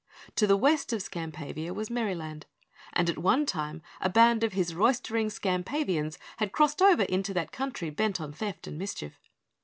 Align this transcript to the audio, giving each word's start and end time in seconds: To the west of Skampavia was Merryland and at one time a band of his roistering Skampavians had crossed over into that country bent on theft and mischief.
To 0.37 0.47
the 0.47 0.57
west 0.57 0.91
of 0.93 1.03
Skampavia 1.03 1.75
was 1.75 1.91
Merryland 1.91 2.47
and 2.93 3.07
at 3.07 3.19
one 3.19 3.45
time 3.45 3.83
a 4.01 4.09
band 4.09 4.43
of 4.43 4.53
his 4.53 4.73
roistering 4.73 5.29
Skampavians 5.29 6.17
had 6.37 6.51
crossed 6.53 6.81
over 6.81 7.03
into 7.03 7.35
that 7.35 7.51
country 7.51 7.91
bent 7.91 8.19
on 8.19 8.33
theft 8.33 8.65
and 8.65 8.79
mischief. 8.79 9.19